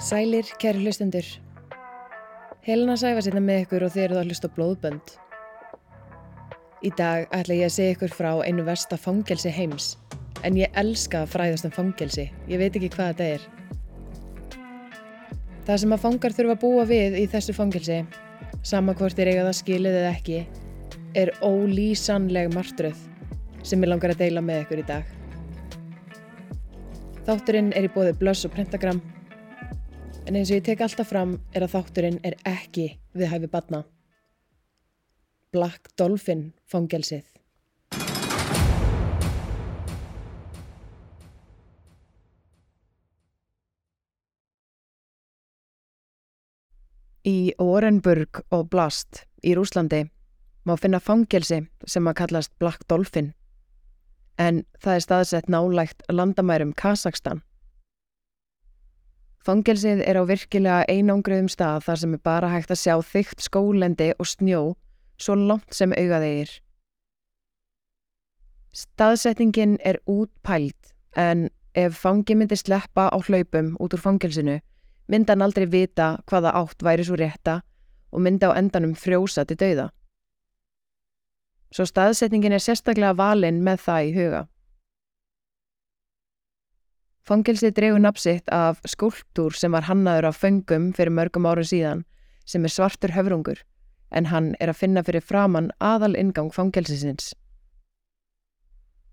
[0.00, 1.26] Sælir, kæri hlustendur.
[2.64, 5.10] Helena sæfa sérna með ykkur og þið eruð að hlusta blóðbönd.
[6.88, 9.90] Í dag ætla ég að segja ykkur frá einu versta fangelsi heims.
[10.40, 12.30] En ég elska að fræðast um fangelsi.
[12.48, 13.46] Ég veit ekki hvað þetta er.
[15.68, 18.00] Það sem að fangar þurfa að búa við í þessu fangelsi,
[18.72, 20.42] sama hvort þeir eiga það skilið eða ekki,
[21.12, 23.06] er ólýsanleg martröð
[23.60, 25.16] sem ég langar að deila með ykkur í dag.
[27.28, 29.04] Þátturinn er í bóði blöss og pentagram
[30.26, 33.82] en eins og ég tek alltaf fram er að þátturinn er ekki við hæfi badna.
[35.50, 37.26] Black Dolphin fangelsið.
[47.26, 50.06] Í Orenburg og Blast í Rúslandi
[50.64, 53.34] má finna fangelsi sem að kallast Black Dolphin
[54.40, 57.42] en það er staðsett nálægt landamærum Kazakstan.
[59.40, 64.10] Fangelsið er á virkilega einangruðum stað þar sem er bara hægt að sjá þygt skólendi
[64.18, 64.62] og snjó
[65.20, 66.50] svo langt sem augaðegir.
[68.76, 74.60] Staðsettingin er útpælt en ef fangi myndi sleppa á hlaupum út úr fangelsinu
[75.10, 77.60] myndi hann aldrei vita hvaða átt væri svo rétta
[78.12, 79.88] og myndi á endanum frjósa til dauða.
[81.70, 84.42] Svo staðsetningin er sérstaklega valinn með það í huga.
[87.28, 92.04] Fangelsið dregur napsitt af skúltúr sem var hannaður af föngum fyrir mörgum árum síðan
[92.48, 93.60] sem er svartur höfrungur
[94.10, 97.34] en hann er að finna fyrir framann aðal ingang fangelsisins.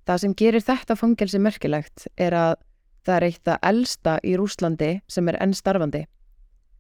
[0.08, 2.56] Það sem gerir þetta fangelsi merkilegt er að
[3.06, 6.06] það er eitt að elsta í Rúslandi sem er enn starfandi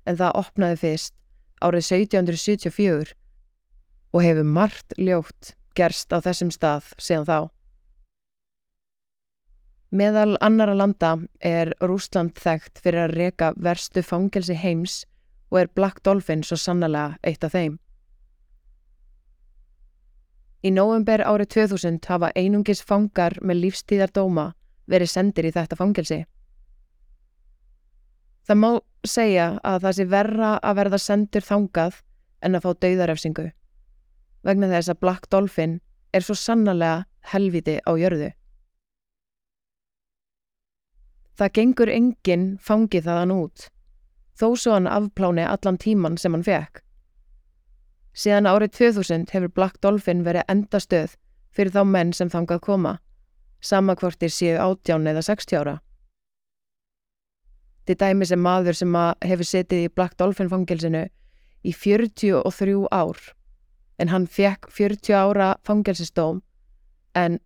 [0.07, 1.13] en það opnaði fyrst
[1.61, 3.13] árið 1774
[4.15, 7.39] og hefur margt ljótt gerst á þessum stað síðan þá.
[9.91, 15.05] Meðal annara landa er Rúsland þekkt fyrir að reka verstu fangelsi heims
[15.47, 17.77] og er Black Dolphin svo sannlega eitt af þeim.
[20.67, 24.49] Í nóvember árið 2000 hafa einungis fangar með lífstíðardóma
[24.91, 26.25] verið sendir í þetta fangelsi.
[28.47, 28.71] Það má
[29.07, 32.01] segja að það sé verra að verða sendur þangað
[32.43, 33.45] en að fá dauðarefsingu,
[34.43, 35.79] vegna þess að Black Dolphin
[36.11, 38.33] er svo sannlega helviti á jörðu.
[41.37, 43.67] Það gengur enginn fangið þaðan út,
[44.33, 46.81] þó svo hann afpláni allan tíman sem hann fekk.
[48.17, 51.13] Síðan árið 2000 hefur Black Dolphin verið endastöð
[51.53, 52.95] fyrir þá menn sem þangað koma,
[53.61, 55.75] sama hvortir séu átján eða 60 ára.
[57.85, 61.05] Til dæmi sem maður sem hefur setið í Black Dolphin fangelsinu
[61.61, 63.21] í 43 ár,
[64.01, 66.41] en hann fekk 40 ára fangelsistóm,
[67.13, 67.37] en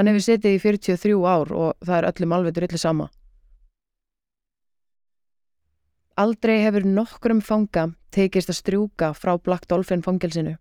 [0.00, 3.06] Hann hefur setið í 43 ár og það er öllum alveg drullu sama.
[6.16, 7.82] Aldrei hefur nokkrum fanga
[8.16, 10.54] tekist að strjúka frá Black Dolphin fangelsinu.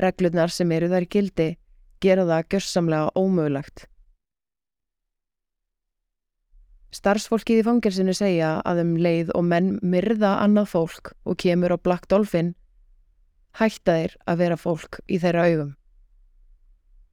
[0.00, 1.48] Reglurnar sem eru þar í gildi
[2.00, 3.84] gera það gjörsamlega ómögulegt.
[6.96, 11.78] Starfsfólkið í fangelsinu segja að um leið og menn myrða annað fólk og kemur á
[11.78, 12.54] Black Dolphin
[13.60, 15.74] hætta þeir að vera fólk í þeirra augum.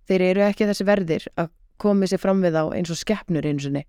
[0.10, 1.52] Þeir eru ekki þessi verðir að
[1.82, 3.84] komi sér fram við á eins og skeppnur einsunni.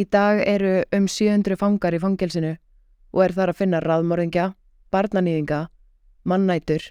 [0.00, 2.54] Í dag eru um 700 fangar í fangelsinu
[3.10, 4.46] og er þar að finna raðmörðingja,
[4.94, 5.60] barnanýðinga,
[6.24, 6.86] mannætur,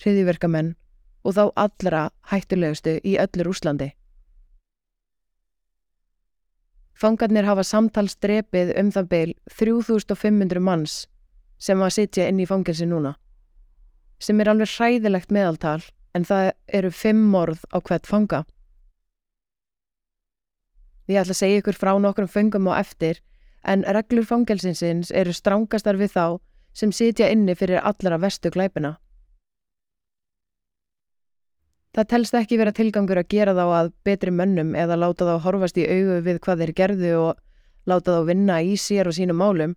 [0.00, 0.74] hriðiverkamenn
[1.26, 3.92] og þá allra hættulegustu í öllur Úslandi.
[6.98, 11.04] Fangarnir hafa samtalsdrepið um það beil 3500 manns
[11.62, 13.14] sem að sitja inn í fangelsi núna
[14.18, 15.80] sem er alveg hræðilegt meðaltal
[16.14, 18.44] en það eru fimm morð á hvert fanga.
[21.08, 23.22] Ég ætla að segja ykkur frá nokkrum fengum á eftir
[23.64, 26.24] en reglur fangelsinsins eru strángastar við þá
[26.76, 28.98] sem sitja inni fyrir allara vestu glæpina.
[31.96, 35.80] Það telst ekki vera tilgangur að gera þá að betri mönnum eða láta þá horfast
[35.80, 37.40] í augu við hvað þeir gerðu og
[37.88, 39.74] láta þá vinna í sér og sínum málum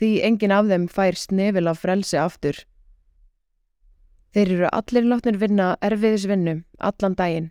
[0.00, 2.64] því engin af þeim fær snefil af frelsi aftur
[4.30, 7.48] Þeir eru allir látnir vinna erfiðisvinnu allan daginn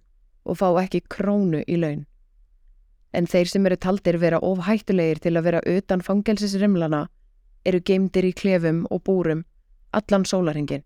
[0.47, 2.05] og fá ekki krónu í laun.
[3.11, 7.07] En þeir sem eru taldir vera ofhættulegir til að vera utan fangelsisrimlana
[7.67, 9.43] eru geimdir í klefum og búrum
[9.91, 10.85] allan sólaringin.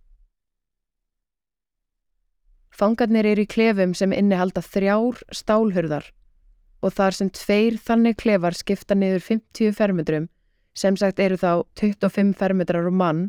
[2.73, 6.07] Fangarnir eru í klefum sem innihalda þrjár stálhurðar
[6.83, 10.25] og þar sem tveir þannig klefar skipta niður 50 fermetrum
[10.73, 13.21] sem sagt eru þá 25 fermetrar um mann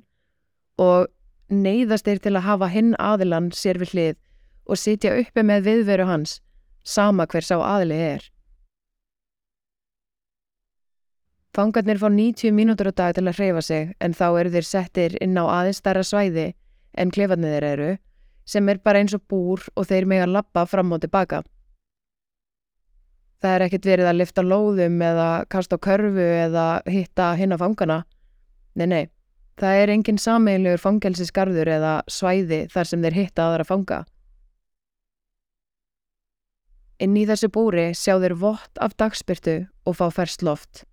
[0.80, 1.10] og
[1.50, 4.16] neyðast þeir til að hafa hinn aðilan sér við hlið
[4.64, 6.38] og sitja uppi með viðveru hans,
[6.82, 8.30] sama hver sá aðili er.
[11.54, 15.12] Fangarnir fá 90 mínútur á dag til að hreyfa sig en þá eru þeir settir
[15.22, 16.48] inn á aðeins stærra svæði
[16.98, 17.90] en klefarnir þeir eru
[18.44, 21.44] sem er bara eins og búr og þeir með að lappa fram og tilbaka.
[23.38, 27.60] Það er ekkert verið að lifta lóðum eða kasta á körfu eða hitta hinn á
[27.60, 27.98] fangana.
[28.74, 29.04] Nei, nei,
[29.60, 34.00] það er engin sameinlegur fangelsisgarður eða svæði þar sem þeir hitta aðra fanga.
[37.02, 40.84] Inn í þessu búri sjá þeir vott af dagspyrtu og fá ferst loft.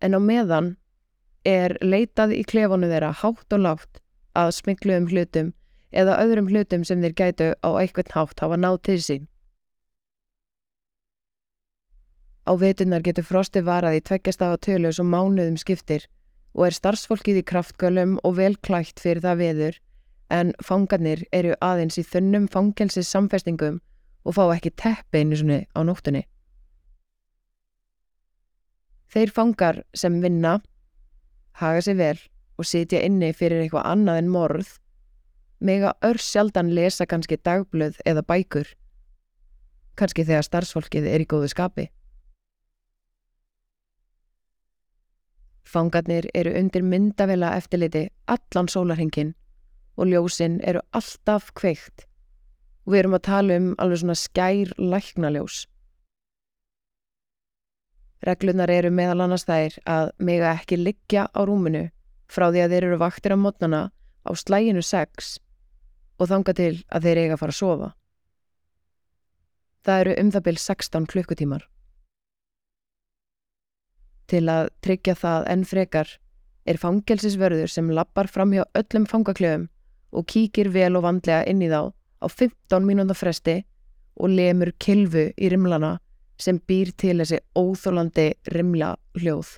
[0.00, 0.74] En á meðan
[1.46, 4.02] er leitað í klefonu þeirra hátt og látt
[4.36, 5.54] að smikluðum hlutum
[5.96, 9.24] eða öðrum hlutum sem þeir gætu á eitthvað hátt hafa náð til sín.
[12.46, 16.06] Á vetunar getur frosti varað í tveggjast af tölu sem mánuðum skiptir
[16.56, 19.80] og er starfsfólkið í kraftgölum og vel klætt fyrir það veður
[20.32, 23.82] en fangarnir eru aðeins í þunnum fangelsis samfestingum
[24.26, 26.24] og fá ekki teppi einu svoni á nóttunni.
[29.12, 30.56] Þeir fangar sem vinna,
[31.60, 32.18] haga sig vel
[32.58, 34.72] og sitja inni fyrir eitthvað annað en morð,
[35.60, 38.66] mega ör sjaldan lesa kannski dagblöð eða bækur,
[39.96, 41.86] kannski þegar starfsfólkið er í góðu skapi.
[45.66, 49.32] Fangarnir eru undir myndavela eftirliti allan sólarhengin
[49.96, 52.06] og ljósinn eru alltaf kveikt
[52.86, 55.64] og við erum að tala um alveg svona skær læknaljós.
[58.26, 61.88] Reglunar eru meðal annars þær að mega ekki liggja á rúminu
[62.30, 63.82] frá því að þeir eru vaktir á mótnana
[64.22, 65.36] á slæginu 6
[66.18, 67.88] og þanga til að þeir eiga að fara að sofa.
[69.86, 71.66] Það eru um það byrj 16 klukkutímar.
[74.26, 76.08] Til að tryggja það enn frekar
[76.66, 79.68] er fangelsisverður sem lappar fram hjá öllum fangakljöfum
[80.16, 83.60] og kíkir vel og vandlega inn í þá á 15 mínúnda fresti
[84.16, 85.96] og lemur kilvu í rimlana
[86.40, 89.48] sem býr til þessi óþólandi rimla hljóð.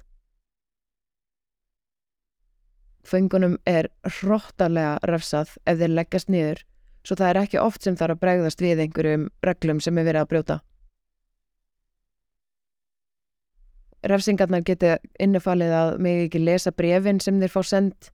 [3.08, 6.64] Föngunum er hróttalega refsað ef þeir leggast niður
[7.06, 10.22] svo það er ekki oft sem þarf að bregðast við einhverjum reglum sem er verið
[10.22, 10.56] að brjóta.
[14.06, 18.10] Refsingarnar geta innifalið að mig ekki lesa brefin sem þeir fá sendt.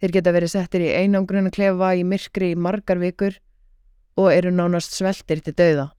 [0.00, 3.40] Þeir geta verið settir í einangrunna klefa í myrkri í margar vikur
[4.20, 5.90] og eru nánast sveltir til dauða.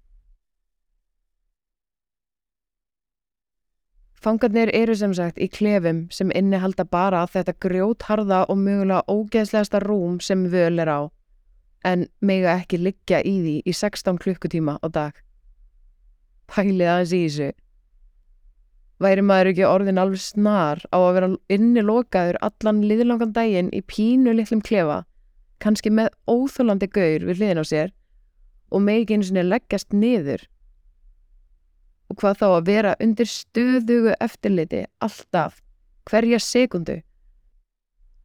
[4.22, 10.20] Fangarnir eru sem sagt í klefum sem innihalda bara þetta grjótharða og mögulega ógeðslegasta rúm
[10.22, 11.02] sem völ er á,
[11.84, 15.18] en mega ekki liggja í því í 16 klukkutíma á dag.
[16.54, 17.50] Pælið aðeins í þessu.
[19.02, 24.36] Væri maður ekki orðin alveg snar á að vera innilokaður allan liðlangan daginn í pínu
[24.38, 25.02] litlum klefa,
[25.58, 27.94] kannski með óþólandi gaur við hliðin á sér
[28.72, 30.46] og megi einu sinni leggjast niður
[32.12, 35.62] og hvað þá að vera undir stöðugu eftirliti alltaf,
[36.10, 37.00] hverja sekundu.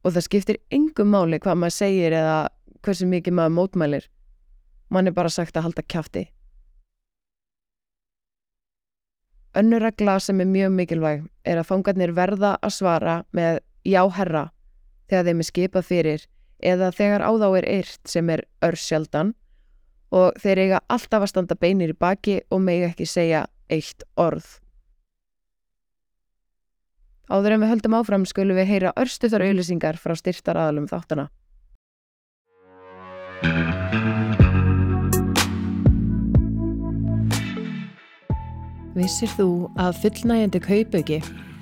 [0.02, 2.38] Og það skiptir yngum máli hvað maður segir eða
[2.82, 4.08] hversu mikið maður mótmælir.
[4.90, 6.26] Man er bara sagt að halda kæfti.
[9.56, 14.50] Önnur regla sem er mjög mikilvæg er að fangarnir verða að svara með já herra
[15.08, 16.26] þegar þeim er skipað fyrir
[16.60, 19.32] eða þegar á þá er eirt sem er örsjaldan
[20.12, 24.44] og þeir eiga alltaf að standa beinir í baki og megi ekki segja eitt orð.
[27.26, 31.30] Áður en við höldum áfram skulum við heyra örstuðar auðlýsingar frá styrtar aðalum þáttana.
[38.96, 41.16] Vissir þú að fullnægjandi kaupauki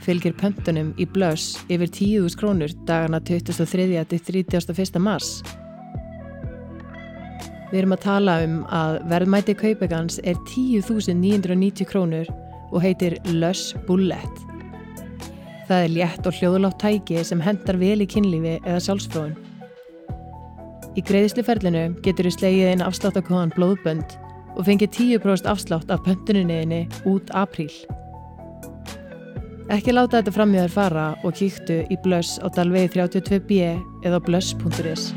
[0.05, 4.05] fylgir pöntunum í blöss yfir 10.000 krónur dagana 23.
[4.07, 5.00] til 31.
[5.03, 5.41] mars?
[7.73, 12.31] Við erum að tala um að verðmæti kaupegans er 10.990 krónur
[12.71, 14.45] og heitir Lush Bullet.
[15.67, 19.35] Það er létt og hljóðlátt tæki sem hendar vel í kynlífi eða sjálfsfróðun.
[20.95, 24.21] Í greiðisliferlinu getur við slegið einn afsláttakóðan blóðbönd
[24.54, 27.73] og fengið 10% afslátt af pöntuninniðinni út apríl.
[29.73, 33.70] Ekki láta þetta fram í þær fara og kíktu í Blush á Dalvegi 32B
[34.04, 35.12] eða blush.is.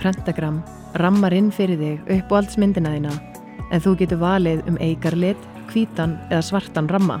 [0.00, 0.58] Prentagram
[0.98, 3.14] rammar inn fyrir þig upp og alls myndina þína
[3.74, 5.38] en þú getur valið um eigarlit,
[5.70, 7.20] hvítan eða svartan ramma.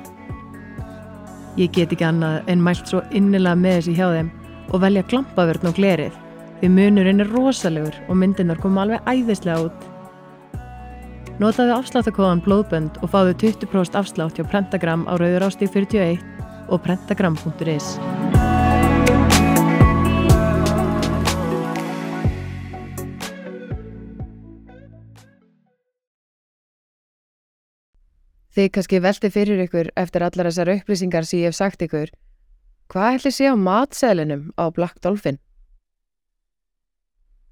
[1.56, 4.34] Ég get ekki annað en mælt svo innilega með þessi hjá þeim
[4.72, 6.14] og velja glampavörn og glerið
[6.60, 9.84] því munurinn er rosalegur og myndinar koma alveg æðislega út.
[11.36, 16.22] Notaðu afsláttakóðan blóðbönd og fáðu 20% afslátt hjá Prentagram á Rauður Ástík 41
[16.72, 17.96] og prentagram.is.
[28.56, 32.08] Þið kannski velti fyrir ykkur eftir allar þessar upplýsingar sem ég hef sagt ykkur.
[32.86, 35.40] Hvað ætli sé á matseðlinum á Black Dolphin?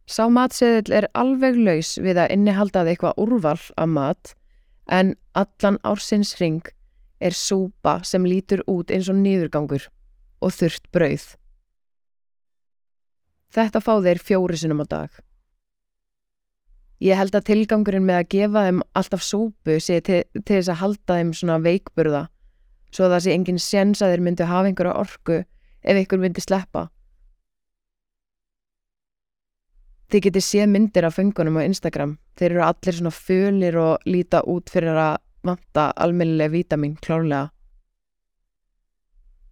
[0.06, 4.34] Sá matseðil er alveg laus við að innihaldaði eitthvað úrval af mat
[4.92, 6.62] en allan ársins ring
[7.24, 9.88] er súpa sem lítur út eins og nýðurgangur
[10.44, 11.24] og þurft brauð.
[13.54, 15.10] Þetta fá þeir fjóri sinum á dag.
[17.02, 20.80] Ég held að tilgangurinn með að gefa þeim alltaf súpu sé til, til þess að
[20.82, 22.22] halda þeim svona veikburða
[22.94, 26.44] svo að það sé enginn séns að þeir myndi hafa einhverja orku ef einhver myndi
[26.44, 26.88] sleppa.
[30.12, 32.18] Þið getið séð myndir af fengunum á Instagram.
[32.38, 37.50] Þeir eru allir svona fölir og líta út fyrir að vanta almennilega vítamin klárlega.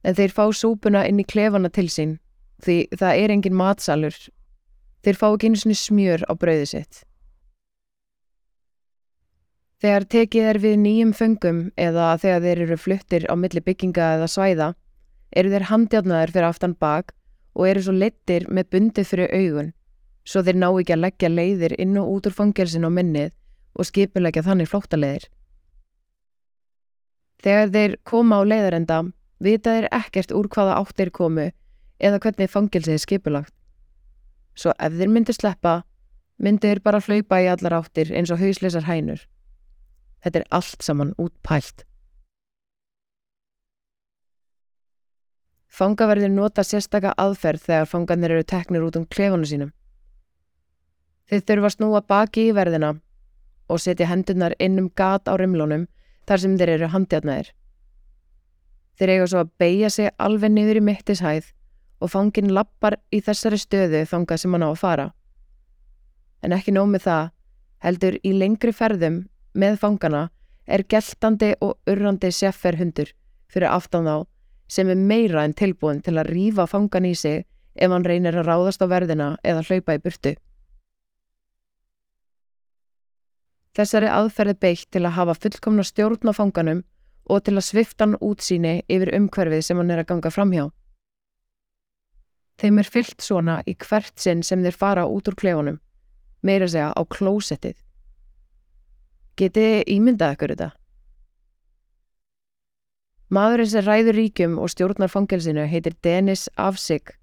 [0.02, 2.18] En þeir fá súpuna inn í klefana til sín
[2.62, 4.14] því það er engin matsalur.
[5.02, 7.02] Þeir fá ekki einu svona smjör á brauðið sitt.
[9.82, 14.30] Þegar tekið er við nýjum föngum eða þegar þeir eru fluttir á milli bygginga eða
[14.30, 14.72] svæða
[15.34, 17.14] eru þeir handjárnaðir fyrir aftan bak
[17.58, 19.72] og eru svo lettir með bundið fyrir augun
[20.24, 23.32] svo þeir ná ekki að leggja leiðir inn og út úr fangelsin og minnið
[23.74, 25.26] og skipulegja þannig flóttaleiðir.
[27.42, 29.00] Þegar þeir koma á leiðarenda
[29.42, 31.48] vita þeir ekkert úr hvaða átt þeir komu
[31.98, 33.54] eða hvernig fangelsið er skipulagt.
[34.54, 35.82] Svo ef þeir myndir sleppa,
[36.38, 39.24] myndir þeir bara hlaupa í allar áttir eins og hausleisar hænur.
[40.22, 41.84] Þetta er allt saman útpælt.
[45.72, 49.72] Fangaverðir nota sérstaka aðferð þegar fangarnir eru teknir út um klefunu sínum.
[51.30, 52.90] Þeir þurfa að snúa baki í verðina
[53.72, 55.86] og setja hendunar inn um gat á rimlunum
[56.28, 57.48] þar sem þeir eru handjátnaðir.
[59.00, 61.48] Þeir eiga svo að beigja sig alveg niður í mittishæð
[62.02, 65.06] og fangin lappar í þessari stöðu þangað sem hann á að fara.
[66.44, 67.30] En ekki nómið það
[67.86, 69.22] heldur í lengri ferðum
[69.54, 70.28] með fangana
[70.66, 73.10] er geltandi og urrandi sjefferhundur
[73.52, 74.16] fyrir aftan þá
[74.72, 77.44] sem er meira en tilbúin til að rýfa fangan í sig
[77.74, 80.32] ef hann reynir að ráðast á verðina eða hlaupa í burtu.
[83.76, 86.82] Þessari aðferði beitt til að hafa fullkomna stjórn á fanganum
[87.32, 90.66] og til að svifta hann útsýni yfir umhverfið sem hann er að ganga framhjá.
[92.60, 95.80] Þeim er fyllt svona í hvert sinn sem þeir fara út úr klefunum,
[96.44, 97.78] meira segja á klósettið.
[99.40, 100.70] Getið ímyndað ykkur þetta?
[103.32, 107.14] Maðurinn sem ræður ríkjum og stjórnar fangelsinu heitir Denis Afsig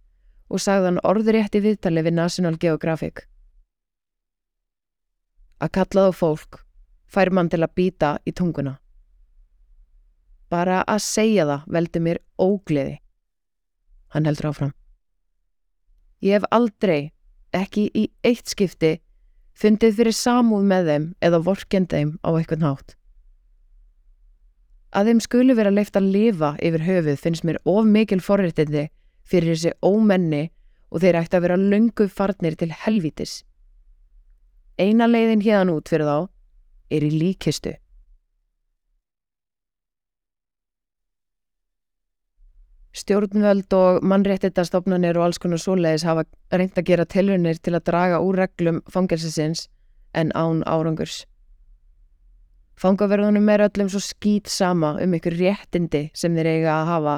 [0.50, 3.28] og sagðan orðurétti viðtali við National Geographic.
[5.62, 6.64] Að kalla þá fólk
[7.10, 8.80] fær mann til að býta í tunguna.
[10.50, 12.96] Bara að segja það veldi mér ógleði.
[14.10, 14.74] Hann heldur áfram.
[16.26, 17.12] Ég hef aldrei,
[17.54, 18.98] ekki í eitt skipti,
[19.60, 22.96] fundið fyrir samúð með þeim eða vorkend þeim á eitthvað nátt.
[24.96, 28.88] Að þeim skulu vera leift að lifa yfir höfuð finnst mér of mikil forréttindi
[29.30, 30.48] fyrir þessi ómenni
[30.90, 33.44] og þeir ætti að vera löngu farnir til helvítis.
[34.80, 36.18] Eina leiðin hérdan út fyrir þá
[36.90, 37.76] er í líkistu.
[43.00, 48.20] Stjórnvöld og mannréttitastofnanir og alls konar svoleiðis hafa reynd að gera tilvunir til að draga
[48.26, 49.68] úr reglum fangelsisins
[50.18, 51.24] en án árangurs.
[52.80, 57.16] Fangaverðunum er öllum svo skýt sama um ykkur réttindi sem þeir eiga að hafa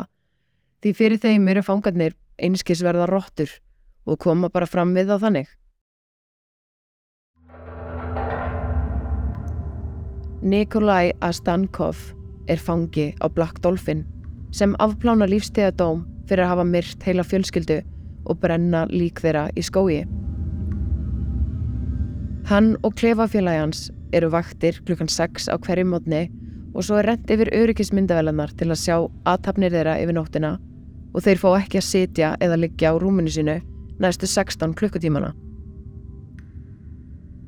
[0.81, 3.51] því fyrir þeim eru fangarnir einskisverða róttur
[4.05, 5.49] og koma bara fram við á þannig.
[10.41, 12.09] Nikolai Astankov
[12.49, 14.01] er fangi á Black Dolphin
[14.51, 17.79] sem afplána lífstegadóm fyrir að hafa myrt heila fjölskyldu
[18.29, 20.03] og brenna lík þeirra í skói.
[22.51, 23.81] Hann og klefafélagi hans
[24.15, 26.25] eru vaktir klukkan 6 á hverju mótni
[26.73, 28.95] og svo er rent yfir öryggismyndavelarnar til að sjá
[29.27, 30.57] aðtapnir þeirra yfir nóttina
[31.11, 33.57] og þeir fá ekki að sitja eða liggja á rúminu sínu
[34.01, 35.33] næstu 16 klukkutímana.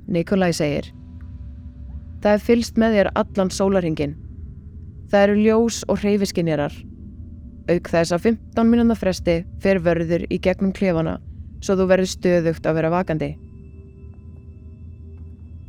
[0.07, 0.91] Nikolai segir
[2.23, 4.13] Það er fylst með þér allan sólarhingin.
[5.11, 6.75] Það eru ljós og hreyfiskinjarar
[7.71, 11.19] Auk þess að 15 minúna fresti fer vörður í gegnum klefana
[11.63, 13.31] svo þú verður stöðugt að vera vakandi.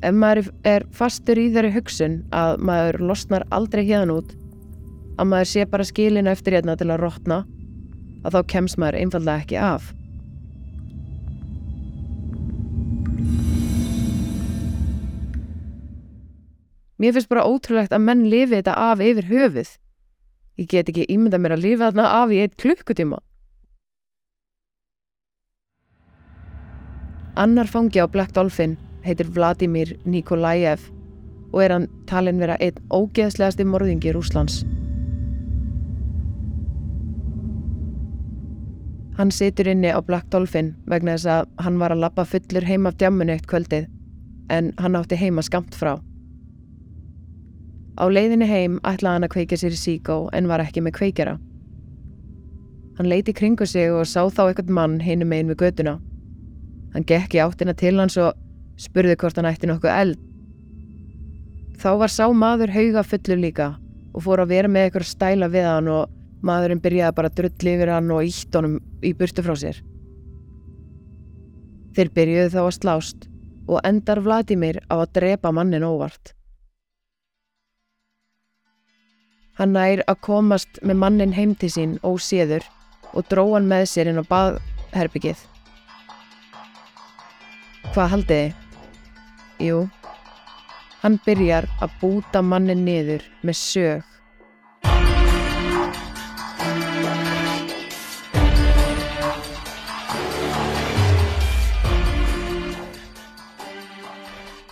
[0.05, 4.35] Ef maður er fastur í þeirri hugsun að maður losnar aldrei hérna út,
[5.17, 7.45] að maður sé bara skilina eftir hérna til að rótna,
[8.25, 9.93] að þá kemst maður einfallega ekki af.
[16.99, 19.73] Mér finnst bara ótrúlegt að menn lifi þetta af yfir höfuð.
[20.57, 23.19] Ég get ekki ímynda mér að lifa þarna af í eitt klukkutíma.
[27.35, 30.85] Annar fangi á Black Dolphin heitir Vladimir Nikolajev
[31.51, 34.63] og er hann talin vera einn ógeðslegasti morðingi Rúslands.
[39.19, 42.87] Hann situr inni á Black Dolphin vegna þess að hann var að lappa fullur heim
[42.91, 43.91] af djammunu eitt kvöldið
[44.55, 45.97] en hann átti heima skamt frá.
[47.95, 51.35] Á leiðinni heim ætlaði hann að kveika sér í síkó en var ekki með kveikjara.
[52.99, 55.95] Hann leiti kringu sig og sá þá eitthvað mann hinum megin við göduna.
[56.95, 58.35] Hann gekk í áttina til hans og
[58.79, 60.21] spurði hvort hann ætti nokkuð eld.
[61.79, 63.73] Þá var sá maður hauga fullur líka
[64.15, 66.13] og fór að vera með eitthvað stæla við hann og
[66.45, 69.83] maðurinn byrjaði bara að drulli yfir hann og ítt honum í burtu frá sér.
[71.95, 73.29] Þeir byrjuði þá að slást
[73.71, 76.35] og endar Vladimir á að drepa mannin óvart.
[79.55, 82.65] Hann nær að komast með mannin heim til sín óséður
[83.15, 85.39] og dróðan með sér inn á baðherbyggið.
[87.95, 88.49] Hvað haldiði?
[89.63, 89.85] Jú,
[91.05, 94.03] hann byrjar að búta mannin niður með sög.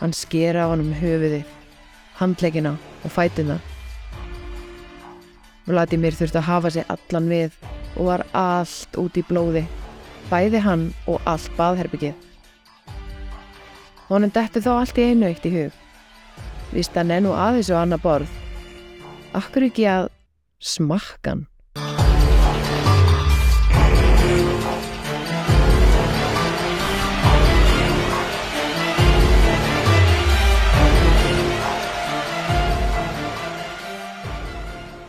[0.03, 1.47] Hann skera á hann um höfuðið,
[2.19, 2.75] handleggina
[3.07, 3.63] og fætuna.
[5.67, 7.55] Vladimir þurfti að hafa sig allan við
[7.95, 9.63] og var allt út í blóði,
[10.31, 12.17] bæði hann og allt baðherbyggið.
[14.09, 15.79] Honum detti þá allt í einu eitt í hug.
[16.73, 18.29] Vist hann enn og aðeins og annar borð.
[19.37, 20.11] Akkur ekki að
[20.59, 21.47] smakkan.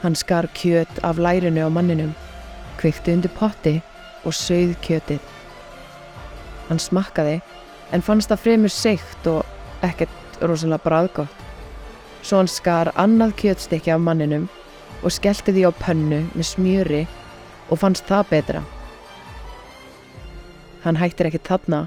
[0.04, 2.12] Hann skar kjöt af lærinu á manninum,
[2.76, 3.78] kvikti undir potti
[4.28, 5.22] og sögð kjötið.
[6.68, 7.38] Hann smakkaði
[7.96, 9.46] en fannst það fremur seikt og
[9.88, 11.40] ekkert rosalega bræðgótt.
[12.20, 14.50] Svo hann skar annað kjötstykki af manninum
[15.04, 17.02] og skellti því á pönnu með smjöri
[17.72, 18.68] og fannst það betra.
[20.84, 21.86] Hann hættir ekki þarna,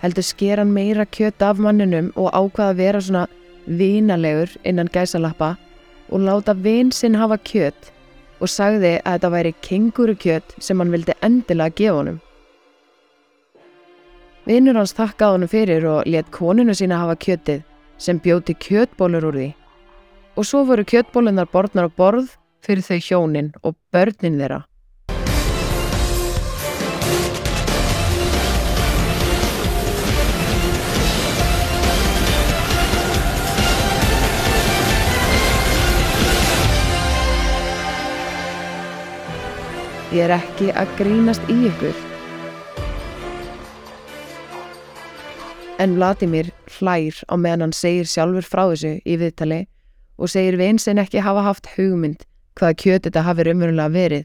[0.00, 3.28] heldur sker hann meira kjöt af manninum og ákvaða að vera svona
[3.68, 5.56] vínalegur innan gæsalappa
[6.08, 7.92] og láta vinn sinn hafa kjött
[8.40, 12.18] og sagði að þetta væri kenguru kjött sem hann vildi endilega gefa honum.
[14.48, 17.64] Vinnur hans þakkaði honum fyrir og let koninu sína hafa kjöttið
[18.00, 19.48] sem bjóti kjöttbólur úr því.
[20.38, 22.30] Og svo voru kjöttbólunar borðnar á borð
[22.64, 24.62] fyrir þau hjónin og börnin þeirra.
[40.08, 41.96] Ég er ekki að grínast í ykkur.
[45.84, 49.58] En Vladimir hlær á meðan hann segir sjálfur frá þessu í viðtali
[50.16, 52.24] og segir vinsinn ekki hafa haft hugmynd
[52.56, 54.24] hvaða kjöt þetta hafi raunverulega verið.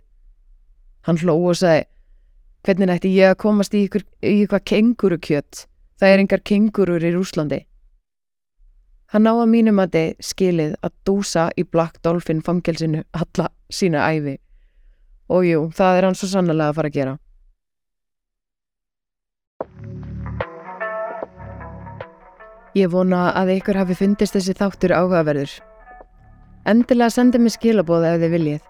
[1.04, 1.84] Hann hló og sagði,
[2.64, 5.66] hvernig ætti ég að komast í ykkur, ykkur kenguru kjött?
[6.00, 7.60] Það er engar kengurur í Rúslandi.
[9.12, 14.08] Hann ná að mínum að þið skilið að dúsa í Black Dolphin fangelsinu alla sína
[14.16, 14.40] æfi.
[15.34, 17.14] Og jú, það er hann svo sannlega að fara að gera.
[22.78, 25.52] Ég vona að ykkur hafi fundist þessi þáttur áhugaverður.
[26.70, 28.64] Endilega sendið mér skilabóð ef þið viljið.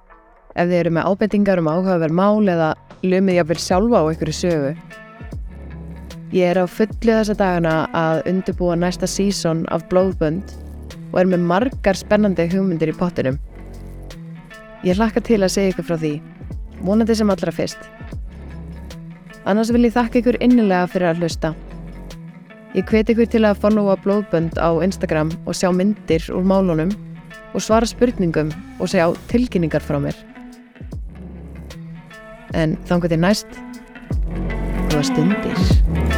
[0.54, 2.74] Ef þið eru með ábendingar um áhugaverð mál eða
[3.04, 4.74] lumið ég að vil sjálfa á ykkur sögu.
[6.34, 10.56] Ég er á fullu þessa dagana að undirbúa næsta sísón af Blóðbönd
[11.14, 13.40] og er með margar spennandi hugmyndir í pottinum.
[14.84, 16.16] Ég hlakka til að segja ykkur frá því
[16.84, 17.80] vonandi sem allra fyrst.
[19.50, 21.54] Annars vil ég þakka ykkur innilega fyrir að hlusta.
[22.74, 26.94] Ég hveti ykkur til að followa blóðbönd á Instagram og sjá myndir úr málunum
[27.54, 30.18] og svara spurningum og segja tilkynningar frá mér.
[32.54, 33.62] En að þetta er næst,
[34.90, 36.13] góða stundir.